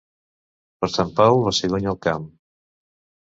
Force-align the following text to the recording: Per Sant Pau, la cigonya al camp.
Per 0.85 0.89
Sant 0.93 1.11
Pau, 1.19 1.41
la 1.49 1.53
cigonya 1.57 1.91
al 1.93 1.99
camp. 2.09 2.25